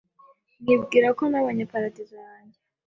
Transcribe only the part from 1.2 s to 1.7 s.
nabonye